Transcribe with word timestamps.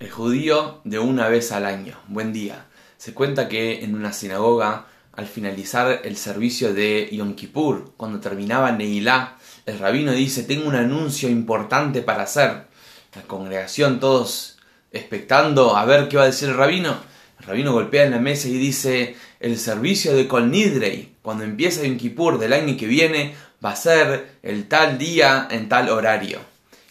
El 0.00 0.12
judío 0.12 0.80
de 0.84 1.00
una 1.00 1.26
vez 1.26 1.50
al 1.50 1.66
año. 1.66 1.98
Buen 2.06 2.32
día. 2.32 2.66
Se 2.98 3.14
cuenta 3.14 3.48
que 3.48 3.82
en 3.82 3.96
una 3.96 4.12
sinagoga, 4.12 4.86
al 5.12 5.26
finalizar 5.26 6.02
el 6.04 6.16
servicio 6.16 6.72
de 6.72 7.08
Yom 7.10 7.34
Kippur, 7.34 7.94
cuando 7.96 8.20
terminaba 8.20 8.70
Neilá, 8.70 9.36
el 9.66 9.80
rabino 9.80 10.12
dice, 10.12 10.44
tengo 10.44 10.68
un 10.68 10.76
anuncio 10.76 11.28
importante 11.28 12.00
para 12.00 12.22
hacer. 12.22 12.68
La 13.16 13.22
congregación, 13.22 13.98
todos 13.98 14.58
expectando 14.92 15.76
a 15.76 15.84
ver 15.84 16.08
qué 16.08 16.16
va 16.16 16.22
a 16.22 16.26
decir 16.26 16.50
el 16.50 16.56
rabino. 16.56 16.96
El 17.40 17.46
rabino 17.46 17.72
golpea 17.72 18.04
en 18.04 18.12
la 18.12 18.20
mesa 18.20 18.46
y 18.46 18.52
dice, 18.52 19.16
el 19.40 19.58
servicio 19.58 20.14
de 20.14 20.28
Kol 20.28 20.48
Nidrei, 20.48 21.16
cuando 21.22 21.42
empieza 21.42 21.82
Yom 21.82 21.96
Kippur 21.96 22.38
del 22.38 22.52
año 22.52 22.76
que 22.76 22.86
viene, 22.86 23.34
va 23.64 23.72
a 23.72 23.76
ser 23.76 24.38
el 24.44 24.68
tal 24.68 24.96
día 24.96 25.48
en 25.50 25.68
tal 25.68 25.88
horario. 25.88 26.38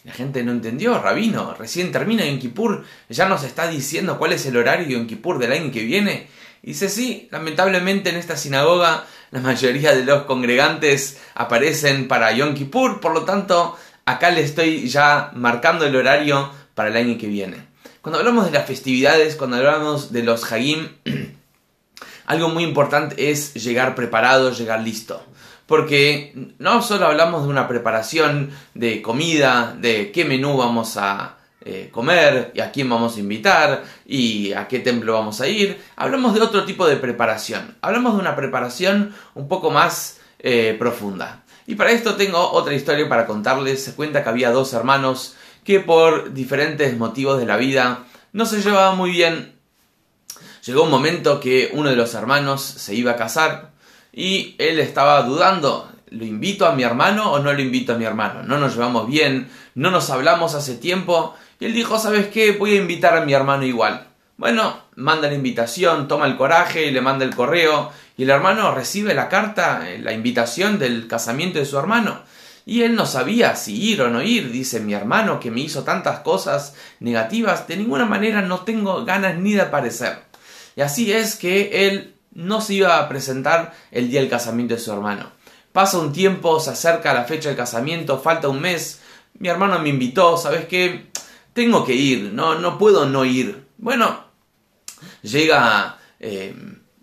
La 0.04 0.14
gente 0.14 0.44
no 0.44 0.52
entendió, 0.52 1.00
Rabino, 1.00 1.54
recién 1.56 1.92
termina 1.92 2.26
Yom 2.26 2.40
Kippur, 2.40 2.86
ya 3.10 3.28
nos 3.28 3.44
está 3.44 3.68
diciendo 3.68 4.18
cuál 4.18 4.34
es 4.34 4.46
el 4.46 4.56
horario 4.56 4.88
de 4.88 4.94
Yom 4.94 5.08
Kippur 5.08 5.40
del 5.40 5.52
año 5.52 5.72
que 5.72 5.84
viene. 5.84 6.28
Y 6.64 6.68
dice, 6.68 6.90
sí, 6.90 7.28
lamentablemente 7.32 8.10
en 8.10 8.16
esta 8.16 8.38
sinagoga 8.38 9.06
la 9.32 9.42
mayoría 9.42 9.94
de 9.94 10.06
los 10.06 10.24
congregantes 10.24 11.20
aparecen 11.36 12.08
para 12.08 12.32
Yom 12.32 12.54
Kippur, 12.54 13.02
por 13.02 13.14
lo 13.14 13.24
tanto, 13.24 13.78
acá 14.06 14.32
le 14.32 14.42
estoy 14.42 14.88
ya 14.88 15.32
marcando 15.34 15.86
el 15.86 15.96
horario 15.96 16.52
para 16.74 16.90
el 16.90 16.96
año 16.96 17.18
que 17.18 17.28
viene. 17.28 17.68
Cuando 18.02 18.20
hablamos 18.20 18.46
de 18.46 18.52
las 18.52 18.66
festividades, 18.66 19.36
cuando 19.36 19.58
hablamos 19.58 20.14
de 20.14 20.24
los 20.24 20.50
Hagim, 20.50 20.88
algo 22.26 22.50
muy 22.50 22.64
importante 22.64 23.30
es 23.30 23.54
llegar 23.56 23.96
preparado, 23.96 24.52
llegar 24.52 24.80
listo 24.82 25.22
porque 25.68 26.34
no 26.58 26.82
solo 26.82 27.06
hablamos 27.06 27.44
de 27.44 27.50
una 27.50 27.68
preparación 27.68 28.52
de 28.74 29.02
comida, 29.02 29.76
de 29.80 30.12
qué 30.12 30.26
menú 30.26 30.58
vamos 30.58 30.98
a 30.98 31.38
eh, 31.62 31.90
comer 31.92 32.52
y 32.56 32.62
a 32.62 32.72
quién 32.72 32.90
vamos 32.90 33.18
a 33.18 33.20
invitar 33.20 33.84
y 34.06 34.54
a 34.54 34.68
qué 34.68 34.80
templo 34.80 35.14
vamos 35.14 35.42
a 35.42 35.48
ir, 35.48 35.78
hablamos 35.98 36.34
de 36.34 36.42
otro 36.42 36.64
tipo 36.64 36.88
de 36.88 36.96
preparación, 36.96 37.76
hablamos 37.82 38.14
de 38.14 38.22
una 38.22 38.36
preparación 38.36 39.14
un 39.36 39.48
poco 39.48 39.70
más 39.70 40.20
eh, 40.40 40.76
profunda. 40.80 41.44
Y 41.68 41.76
para 41.76 41.92
esto 41.92 42.16
tengo 42.16 42.52
otra 42.52 42.74
historia 42.74 43.10
para 43.10 43.26
contarles. 43.26 43.84
Se 43.84 43.94
cuenta 43.94 44.24
que 44.24 44.30
había 44.30 44.52
dos 44.52 44.72
hermanos 44.72 45.36
que 45.66 45.82
por 45.82 46.34
diferentes 46.34 46.98
motivos 46.98 47.38
de 47.40 47.46
la 47.46 47.58
vida 47.58 48.06
no 48.32 48.46
se 48.46 48.62
llevaban 48.62 48.98
muy 48.98 49.12
bien. 49.12 49.54
Llegó 50.66 50.84
un 50.84 50.90
momento 50.90 51.42
que 51.42 51.70
uno 51.74 51.90
de 51.90 51.98
los 51.98 52.14
hermanos 52.14 52.62
se 52.62 52.96
iba 52.96 53.12
a 53.12 53.16
casar 53.18 53.72
y 54.18 54.56
él 54.58 54.80
estaba 54.80 55.22
dudando, 55.22 55.92
¿lo 56.10 56.26
invito 56.26 56.66
a 56.66 56.74
mi 56.74 56.82
hermano 56.82 57.34
o 57.34 57.38
no 57.38 57.54
lo 57.54 57.62
invito 57.62 57.94
a 57.94 57.98
mi 58.00 58.06
hermano? 58.06 58.42
No 58.42 58.58
nos 58.58 58.74
llevamos 58.74 59.08
bien, 59.08 59.48
no 59.76 59.92
nos 59.92 60.10
hablamos 60.10 60.56
hace 60.56 60.74
tiempo 60.74 61.36
y 61.60 61.66
él 61.66 61.74
dijo, 61.74 62.00
¿sabes 62.00 62.26
qué? 62.26 62.54
Voy 62.54 62.74
a 62.74 62.82
invitar 62.82 63.16
a 63.16 63.24
mi 63.24 63.34
hermano 63.34 63.64
igual. 63.64 64.08
Bueno, 64.38 64.76
manda 64.96 65.28
la 65.28 65.36
invitación, 65.36 66.08
toma 66.08 66.26
el 66.26 66.36
coraje 66.36 66.88
y 66.88 66.92
le 66.92 67.00
manda 67.00 67.26
el 67.26 67.36
correo 67.36 67.92
y 68.18 68.24
el 68.24 68.32
hermano 68.32 68.74
recibe 68.74 69.14
la 69.14 69.30
carta, 69.30 69.88
eh, 69.88 70.00
la 70.00 70.14
invitación 70.14 70.80
del 70.80 71.08
casamiento 71.08 71.60
de 71.60 71.66
su 71.68 71.78
hermano. 71.78 72.22
Y 72.66 72.82
él 72.82 72.96
no 72.96 73.06
sabía 73.06 73.56
si 73.56 73.80
ir 73.80 74.02
o 74.02 74.10
no 74.10 74.24
ir. 74.24 74.52
Dice 74.52 74.80
mi 74.80 74.96
hermano 74.96 75.40
que 75.40 75.52
me 75.52 75.62
hizo 75.62 75.84
tantas 75.84 76.22
cosas 76.22 76.74
negativas, 77.00 77.68
de 77.68 77.78
ninguna 77.78 78.08
manera 78.08 78.42
no 78.42 78.62
tengo 78.62 79.06
ganas 79.06 79.38
ni 79.38 79.54
de 79.54 79.62
aparecer. 79.62 80.24
Y 80.76 80.82
así 80.82 81.12
es 81.14 81.36
que 81.36 81.88
él 81.88 82.17
no 82.38 82.62
se 82.62 82.76
iba 82.76 83.00
a 83.00 83.10
presentar 83.10 83.74
el 83.90 84.12
día 84.12 84.22
del 84.22 84.30
casamiento 84.30 84.76
de 84.76 84.80
su 84.80 84.94
hermano. 84.94 85.32
Pasa 85.72 85.98
un 85.98 86.14
tiempo, 86.14 86.60
se 86.60 86.70
acerca 86.70 87.14
la 87.14 87.24
fecha 87.24 87.50
del 87.50 87.58
casamiento, 87.58 88.20
falta 88.20 88.48
un 88.48 88.62
mes, 88.62 89.02
mi 89.40 89.50
hermano 89.50 89.80
me 89.80 89.90
invitó, 89.90 90.38
¿sabes 90.38 90.66
qué? 90.66 91.10
Tengo 91.54 91.84
que 91.84 91.94
ir, 91.94 92.32
no, 92.34 92.60
no 92.60 92.78
puedo 92.78 93.08
no 93.08 93.26
ir. 93.26 93.66
Bueno, 93.80 94.24
llega, 95.24 95.98
eh, 96.20 96.56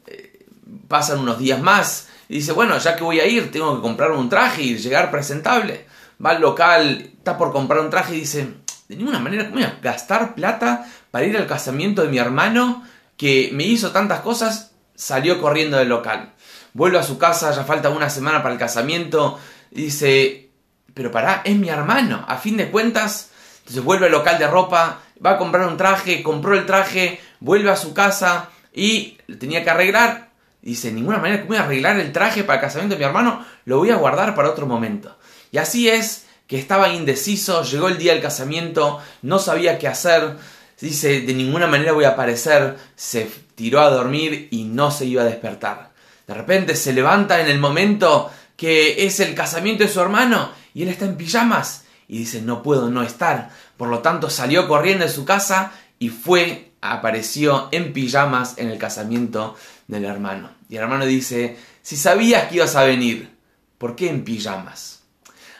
eh, 0.06 0.46
pasan 0.86 1.18
unos 1.18 1.38
días 1.38 1.60
más 1.60 2.08
y 2.28 2.34
dice, 2.34 2.52
bueno, 2.52 2.78
ya 2.78 2.94
que 2.94 3.02
voy 3.02 3.18
a 3.18 3.26
ir, 3.26 3.50
tengo 3.50 3.74
que 3.74 3.82
comprar 3.82 4.12
un 4.12 4.28
traje 4.28 4.62
y 4.62 4.76
llegar 4.76 5.10
presentable. 5.10 5.86
Va 6.24 6.30
al 6.30 6.40
local, 6.40 7.10
está 7.18 7.36
por 7.36 7.52
comprar 7.52 7.80
un 7.80 7.90
traje 7.90 8.14
y 8.14 8.20
dice, 8.20 8.54
de 8.88 8.96
ninguna 8.96 9.18
manera, 9.18 9.46
¿cómo 9.46 9.56
voy 9.56 9.64
a 9.64 9.80
gastar 9.82 10.36
plata 10.36 10.88
para 11.10 11.26
ir 11.26 11.36
al 11.36 11.48
casamiento 11.48 12.02
de 12.02 12.08
mi 12.08 12.18
hermano 12.18 12.84
que 13.16 13.50
me 13.52 13.64
hizo 13.64 13.90
tantas 13.90 14.20
cosas 14.20 14.73
salió 14.94 15.40
corriendo 15.40 15.76
del 15.76 15.88
local. 15.88 16.32
Vuelve 16.72 16.98
a 16.98 17.02
su 17.02 17.18
casa, 17.18 17.52
ya 17.52 17.64
falta 17.64 17.90
una 17.90 18.10
semana 18.10 18.42
para 18.42 18.54
el 18.54 18.60
casamiento, 18.60 19.38
dice, 19.70 20.50
pero 20.92 21.10
pará, 21.10 21.42
es 21.44 21.56
mi 21.56 21.68
hermano, 21.68 22.24
a 22.26 22.36
fin 22.36 22.56
de 22.56 22.70
cuentas, 22.70 23.30
entonces 23.58 23.82
vuelve 23.82 24.06
al 24.06 24.12
local 24.12 24.38
de 24.38 24.46
ropa, 24.46 25.00
va 25.24 25.32
a 25.32 25.38
comprar 25.38 25.66
un 25.66 25.76
traje, 25.76 26.22
compró 26.22 26.54
el 26.54 26.66
traje, 26.66 27.20
vuelve 27.40 27.70
a 27.70 27.76
su 27.76 27.94
casa 27.94 28.50
y 28.72 29.18
tenía 29.38 29.64
que 29.64 29.70
arreglar. 29.70 30.30
Dice, 30.62 30.88
de 30.88 30.94
ninguna 30.94 31.18
manera, 31.18 31.42
¿cómo 31.42 31.50
voy 31.50 31.58
a 31.58 31.64
arreglar 31.64 32.00
el 32.00 32.12
traje 32.12 32.42
para 32.42 32.58
el 32.58 32.62
casamiento 32.62 32.94
de 32.94 32.98
mi 32.98 33.04
hermano? 33.04 33.44
Lo 33.66 33.78
voy 33.78 33.90
a 33.90 33.96
guardar 33.96 34.34
para 34.34 34.50
otro 34.50 34.66
momento. 34.66 35.16
Y 35.52 35.58
así 35.58 35.88
es 35.88 36.26
que 36.46 36.58
estaba 36.58 36.88
indeciso, 36.88 37.62
llegó 37.62 37.88
el 37.88 37.98
día 37.98 38.12
del 38.12 38.22
casamiento, 38.22 39.00
no 39.22 39.38
sabía 39.38 39.78
qué 39.78 39.88
hacer, 39.88 40.36
dice, 40.80 41.20
de 41.20 41.34
ninguna 41.34 41.66
manera 41.66 41.92
voy 41.92 42.04
a 42.04 42.10
aparecer, 42.10 42.76
se 42.96 43.30
tiró 43.54 43.80
a 43.80 43.90
dormir 43.90 44.48
y 44.50 44.64
no 44.64 44.90
se 44.90 45.06
iba 45.06 45.22
a 45.22 45.26
despertar. 45.26 45.92
De 46.26 46.34
repente 46.34 46.76
se 46.76 46.92
levanta 46.92 47.40
en 47.40 47.48
el 47.48 47.58
momento 47.58 48.30
que 48.56 49.06
es 49.06 49.20
el 49.20 49.34
casamiento 49.34 49.84
de 49.84 49.90
su 49.90 50.00
hermano 50.00 50.50
y 50.72 50.82
él 50.82 50.88
está 50.88 51.04
en 51.04 51.16
pijamas 51.16 51.84
y 52.08 52.18
dice, 52.18 52.42
no 52.42 52.62
puedo 52.62 52.90
no 52.90 53.02
estar. 53.02 53.50
Por 53.76 53.88
lo 53.88 54.00
tanto 54.00 54.30
salió 54.30 54.68
corriendo 54.68 55.04
de 55.04 55.10
su 55.10 55.24
casa 55.24 55.72
y 55.98 56.08
fue, 56.08 56.72
apareció 56.80 57.68
en 57.72 57.92
pijamas 57.92 58.58
en 58.58 58.68
el 58.68 58.78
casamiento 58.78 59.56
del 59.86 60.04
hermano. 60.04 60.50
Y 60.68 60.76
el 60.76 60.82
hermano 60.82 61.06
dice, 61.06 61.56
si 61.82 61.96
sabías 61.96 62.48
que 62.48 62.56
ibas 62.56 62.76
a 62.76 62.84
venir, 62.84 63.36
¿por 63.78 63.96
qué 63.96 64.08
en 64.10 64.24
pijamas? 64.24 65.02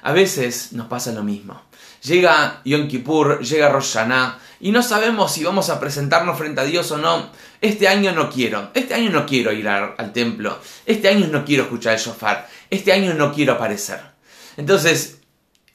A 0.03 0.12
veces 0.12 0.72
nos 0.72 0.87
pasa 0.87 1.12
lo 1.12 1.22
mismo. 1.22 1.62
Llega 2.05 2.61
Yom 2.67 2.87
Kippur, 2.87 3.41
llega 3.41 3.71
Rosh 3.71 3.97
y 4.61 4.71
no 4.73 4.83
sabemos 4.83 5.33
si 5.33 5.43
vamos 5.43 5.71
a 5.71 5.81
presentarnos 5.81 6.37
frente 6.37 6.61
a 6.61 6.65
Dios 6.65 6.91
o 6.91 6.99
no. 6.99 7.31
Este 7.63 7.89
año 7.89 8.13
no 8.13 8.29
quiero, 8.29 8.71
este 8.75 8.93
año 8.93 9.11
no 9.11 9.25
quiero 9.25 9.53
ir 9.53 9.67
al 9.67 10.13
templo, 10.13 10.59
este 10.85 11.09
año 11.09 11.29
no 11.29 11.47
quiero 11.47 11.63
escuchar 11.63 11.95
el 11.95 12.01
shofar, 12.01 12.47
este 12.69 12.93
año 12.93 13.15
no 13.15 13.33
quiero 13.33 13.55
aparecer. 13.55 14.01
Entonces, 14.59 15.21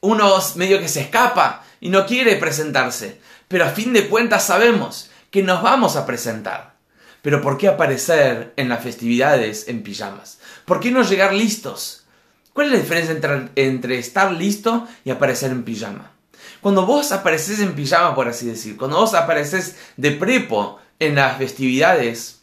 uno 0.02 0.38
medio 0.56 0.80
que 0.80 0.88
se 0.88 1.02
escapa 1.02 1.64
y 1.82 1.90
no 1.90 2.06
quiere 2.06 2.36
presentarse, 2.36 3.20
pero 3.48 3.66
a 3.66 3.70
fin 3.70 3.92
de 3.92 4.08
cuentas 4.08 4.46
sabemos 4.46 5.10
que 5.32 5.42
nos 5.42 5.64
vamos 5.64 5.96
a 5.96 6.06
presentar. 6.06 6.76
Pero 7.24 7.42
¿por 7.42 7.58
qué 7.58 7.70
aparecer 7.70 8.54
en 8.56 8.70
las 8.70 8.84
festividades 8.84 9.68
en 9.68 9.82
pijamas? 9.82 10.40
¿Por 10.66 10.80
qué 10.80 10.92
no 10.92 11.02
llegar 11.02 11.34
listos? 11.34 12.06
¿Cuál 12.54 12.68
es 12.68 12.74
la 12.74 12.80
diferencia 12.80 13.50
entre 13.56 13.98
estar 13.98 14.32
listo 14.32 14.88
y 15.04 15.10
aparecer 15.10 15.50
en 15.52 15.64
pijama? 15.64 16.19
Cuando 16.62 16.86
vos 16.86 17.12
apareces 17.12 17.60
en 17.60 17.76
pijama, 17.76 18.16
por 18.16 18.28
así 18.28 18.46
decir, 18.46 18.78
cuando 18.78 18.98
vos 18.98 19.14
apareces 19.14 19.76
de 19.98 20.12
prepo 20.12 20.80
en 21.00 21.16
las 21.16 21.38
festividades, 21.38 22.40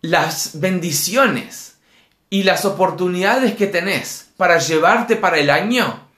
las 0.00 0.60
bendiciones 0.60 1.76
y 2.30 2.42
las 2.42 2.64
oportunidades 2.64 3.54
que 3.54 3.66
tenés 3.66 4.28
para 4.36 4.58
llevarte 4.58 5.16
para 5.16 5.38
el 5.38 5.50
año 5.50 6.08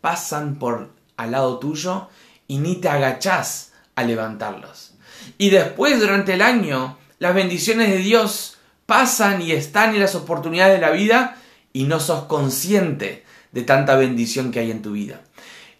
pasan 0.00 0.56
por 0.56 0.90
al 1.16 1.32
lado 1.32 1.58
tuyo 1.58 2.08
y 2.46 2.58
ni 2.58 2.76
te 2.76 2.88
agachás 2.88 3.72
a 3.94 4.04
levantarlos. 4.04 4.94
Y 5.36 5.50
después, 5.50 6.00
durante 6.00 6.34
el 6.34 6.42
año, 6.42 6.96
las 7.18 7.34
bendiciones 7.34 7.90
de 7.90 7.98
Dios 7.98 8.58
pasan 8.86 9.42
y 9.42 9.52
están 9.52 9.94
en 9.94 10.00
las 10.00 10.14
oportunidades 10.14 10.80
de 10.80 10.86
la 10.86 10.92
vida 10.92 11.36
y 11.72 11.84
no 11.84 12.00
sos 12.00 12.24
consciente 12.24 13.24
de 13.52 13.62
tanta 13.62 13.96
bendición 13.96 14.50
que 14.50 14.60
hay 14.60 14.70
en 14.70 14.82
tu 14.82 14.92
vida. 14.92 15.20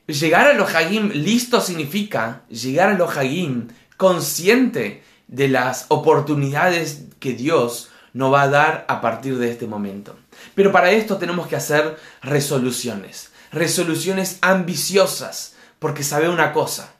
Llegar 0.08 0.46
a 0.46 0.54
los 0.54 0.74
Hagim 0.74 1.10
listo 1.12 1.60
significa 1.60 2.41
llegar 2.48 2.88
a 2.88 2.94
los 2.94 3.14
Hagim 3.14 3.69
consciente 3.98 5.02
de 5.26 5.49
las 5.49 5.84
oportunidades 5.88 7.05
que 7.20 7.34
Dios 7.34 7.90
nos 8.14 8.32
va 8.32 8.43
a 8.43 8.49
dar 8.49 8.87
a 8.88 9.02
partir 9.02 9.37
de 9.37 9.50
este 9.50 9.66
momento. 9.66 10.16
Pero 10.55 10.72
para 10.72 10.93
esto 10.93 11.19
tenemos 11.19 11.46
que 11.46 11.56
hacer 11.56 11.99
resoluciones, 12.22 13.32
resoluciones 13.52 14.38
ambiciosas, 14.40 15.56
porque 15.78 16.02
sabe 16.02 16.31
una 16.31 16.54
cosa, 16.54 16.94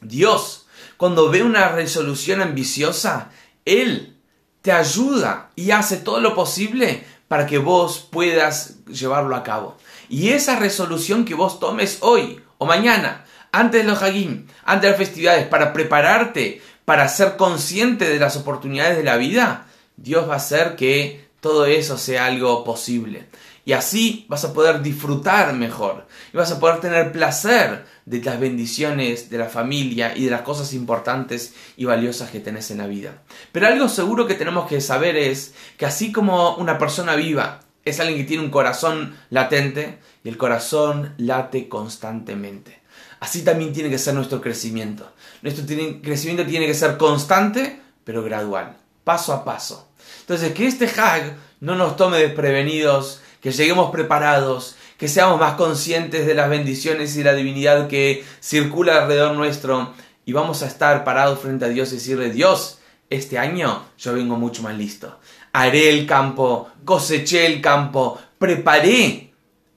Dios, 0.00 0.66
cuando 0.96 1.30
ve 1.30 1.44
una 1.44 1.68
resolución 1.68 2.42
ambiciosa, 2.42 3.30
Él 3.64 4.16
te 4.62 4.72
ayuda 4.72 5.50
y 5.54 5.70
hace 5.70 5.98
todo 5.98 6.20
lo 6.20 6.34
posible 6.34 7.06
para 7.28 7.46
que 7.46 7.58
vos 7.58 8.08
puedas 8.10 8.84
llevarlo 8.86 9.36
a 9.36 9.44
cabo. 9.44 9.78
Y 10.08 10.30
esa 10.30 10.56
resolución 10.56 11.24
que 11.24 11.34
vos 11.34 11.60
tomes 11.60 11.98
hoy 12.00 12.40
o 12.58 12.66
mañana, 12.66 13.24
antes 13.52 13.82
de 13.82 13.88
los 13.88 14.02
Hagim, 14.02 14.46
antes 14.64 14.82
de 14.82 14.88
las 14.90 14.98
festividades, 14.98 15.46
para 15.46 15.72
prepararte, 15.72 16.60
para 16.84 17.08
ser 17.08 17.36
consciente 17.36 18.08
de 18.08 18.18
las 18.18 18.36
oportunidades 18.36 18.96
de 18.96 19.04
la 19.04 19.16
vida, 19.16 19.66
Dios 19.96 20.28
va 20.28 20.34
a 20.34 20.38
hacer 20.38 20.76
que 20.76 21.28
todo 21.40 21.66
eso 21.66 21.98
sea 21.98 22.26
algo 22.26 22.64
posible. 22.64 23.26
Y 23.64 23.72
así 23.72 24.26
vas 24.28 24.44
a 24.44 24.52
poder 24.52 24.80
disfrutar 24.80 25.52
mejor. 25.52 26.06
Y 26.32 26.36
vas 26.36 26.52
a 26.52 26.60
poder 26.60 26.78
tener 26.78 27.10
placer 27.10 27.84
de 28.04 28.22
las 28.22 28.38
bendiciones 28.38 29.28
de 29.28 29.38
la 29.38 29.48
familia 29.48 30.16
y 30.16 30.24
de 30.24 30.30
las 30.30 30.42
cosas 30.42 30.72
importantes 30.72 31.52
y 31.76 31.84
valiosas 31.84 32.30
que 32.30 32.38
tenés 32.38 32.70
en 32.70 32.78
la 32.78 32.86
vida. 32.86 33.22
Pero 33.50 33.66
algo 33.66 33.88
seguro 33.88 34.28
que 34.28 34.34
tenemos 34.34 34.68
que 34.68 34.80
saber 34.80 35.16
es 35.16 35.54
que 35.76 35.84
así 35.84 36.12
como 36.12 36.54
una 36.56 36.78
persona 36.78 37.16
viva 37.16 37.60
es 37.86 38.00
alguien 38.00 38.18
que 38.18 38.24
tiene 38.24 38.42
un 38.42 38.50
corazón 38.50 39.16
latente 39.30 40.00
y 40.22 40.28
el 40.28 40.36
corazón 40.36 41.14
late 41.16 41.68
constantemente. 41.68 42.80
Así 43.20 43.42
también 43.42 43.72
tiene 43.72 43.88
que 43.88 43.98
ser 43.98 44.12
nuestro 44.14 44.42
crecimiento. 44.42 45.10
Nuestro 45.40 45.64
crecimiento 46.02 46.44
tiene 46.44 46.66
que 46.66 46.74
ser 46.74 46.98
constante, 46.98 47.80
pero 48.04 48.22
gradual, 48.22 48.76
paso 49.04 49.32
a 49.32 49.44
paso. 49.44 49.88
Entonces, 50.20 50.52
que 50.52 50.66
este 50.66 50.90
hag 51.00 51.36
no 51.60 51.76
nos 51.76 51.96
tome 51.96 52.18
desprevenidos, 52.18 53.22
que 53.40 53.52
lleguemos 53.52 53.90
preparados, 53.92 54.76
que 54.98 55.08
seamos 55.08 55.38
más 55.38 55.54
conscientes 55.54 56.26
de 56.26 56.34
las 56.34 56.50
bendiciones 56.50 57.16
y 57.16 57.22
la 57.22 57.34
divinidad 57.34 57.86
que 57.86 58.24
circula 58.40 59.02
alrededor 59.02 59.36
nuestro 59.36 59.94
y 60.24 60.32
vamos 60.32 60.62
a 60.62 60.66
estar 60.66 61.04
parados 61.04 61.38
frente 61.38 61.66
a 61.66 61.68
Dios 61.68 61.92
y 61.92 61.96
decirle, 61.96 62.30
Dios, 62.30 62.78
este 63.10 63.38
año 63.38 63.84
yo 63.96 64.14
vengo 64.14 64.36
mucho 64.36 64.62
más 64.62 64.76
listo. 64.76 65.20
Haré 65.58 65.88
el 65.88 66.06
campo, 66.06 66.68
coseché 66.84 67.46
el 67.46 67.62
campo, 67.62 68.20
preparé 68.38 69.32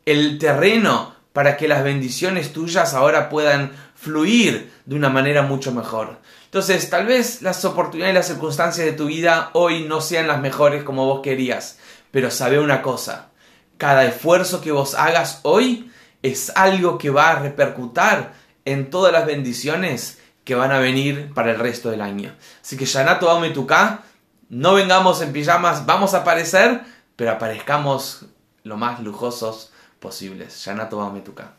el 0.06 0.38
terreno 0.38 1.16
para 1.32 1.56
que 1.56 1.70
las 1.70 1.86
bendiciones 1.86 2.52
tuyas 2.52 2.94
ahora 2.94 3.30
puedan 3.30 3.72
fluir 3.96 4.74
de 4.84 4.96
una 4.96 5.08
manera 5.08 5.42
mucho 5.42 5.72
mejor. 5.72 6.20
Entonces, 6.44 6.90
tal 6.90 7.06
vez 7.06 7.42
las 7.42 7.64
oportunidades 7.64 8.14
y 8.14 8.18
las 8.18 8.28
circunstancias 8.28 8.86
de 8.86 8.92
tu 8.92 9.06
vida 9.06 9.52
hoy 9.54 9.86
no 9.86 10.02
sean 10.02 10.28
las 10.28 10.42
mejores 10.42 10.84
como 10.84 11.06
vos 11.06 11.22
querías, 11.22 11.80
pero 12.12 12.30
sabe 12.30 12.60
una 12.60 12.82
cosa, 12.82 13.30
cada 13.78 14.04
esfuerzo 14.04 14.60
que 14.60 14.74
vos 14.74 14.96
hagas 14.96 15.40
hoy 15.44 15.90
es 16.24 16.52
algo 16.58 16.98
que 16.98 17.10
va 17.10 17.30
a 17.30 17.40
repercutir 17.40 18.28
en 18.66 18.90
todas 18.90 19.14
las 19.14 19.26
bendiciones 19.26 20.20
que 20.44 20.56
van 20.56 20.74
a 20.74 20.80
venir 20.80 21.32
para 21.34 21.52
el 21.52 21.60
resto 21.60 21.90
del 21.90 22.02
año. 22.02 22.36
Así 22.62 22.76
que 22.76 22.86
Yanato 22.86 23.42
Tuká, 23.54 24.04
no 24.50 24.74
vengamos 24.74 25.22
en 25.22 25.32
pijamas, 25.32 25.86
vamos 25.86 26.14
a 26.14 26.20
aparecer, 26.20 26.82
pero 27.16 27.32
aparezcamos 27.32 28.26
lo 28.64 28.78
más 28.78 29.00
lujosos 29.00 29.72
posibles. 30.00 30.66
Yanato 30.66 30.98
Tuká. 31.24 31.59